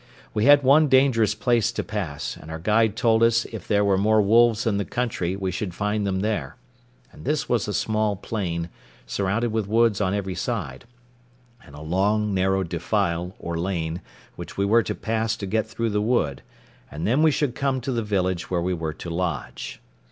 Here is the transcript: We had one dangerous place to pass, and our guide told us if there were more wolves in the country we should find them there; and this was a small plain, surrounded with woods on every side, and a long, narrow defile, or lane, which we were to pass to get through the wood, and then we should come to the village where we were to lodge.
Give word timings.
We 0.33 0.45
had 0.45 0.63
one 0.63 0.87
dangerous 0.87 1.35
place 1.35 1.71
to 1.73 1.83
pass, 1.83 2.35
and 2.35 2.49
our 2.49 2.57
guide 2.57 2.95
told 2.95 3.21
us 3.21 3.45
if 3.45 3.67
there 3.67 3.85
were 3.85 3.99
more 3.99 4.19
wolves 4.19 4.65
in 4.65 4.77
the 4.77 4.83
country 4.83 5.35
we 5.35 5.51
should 5.51 5.75
find 5.75 6.07
them 6.07 6.21
there; 6.21 6.55
and 7.11 7.23
this 7.23 7.47
was 7.47 7.67
a 7.67 7.71
small 7.75 8.15
plain, 8.15 8.69
surrounded 9.05 9.51
with 9.51 9.67
woods 9.67 10.01
on 10.01 10.15
every 10.15 10.33
side, 10.33 10.85
and 11.63 11.75
a 11.75 11.81
long, 11.81 12.33
narrow 12.33 12.63
defile, 12.63 13.35
or 13.37 13.59
lane, 13.59 14.01
which 14.35 14.57
we 14.57 14.65
were 14.65 14.81
to 14.81 14.95
pass 14.95 15.37
to 15.37 15.45
get 15.45 15.67
through 15.67 15.91
the 15.91 16.01
wood, 16.01 16.41
and 16.89 17.05
then 17.05 17.21
we 17.21 17.29
should 17.29 17.53
come 17.53 17.79
to 17.81 17.91
the 17.91 18.01
village 18.01 18.49
where 18.49 18.61
we 18.63 18.73
were 18.73 18.93
to 18.93 19.11
lodge. 19.11 19.79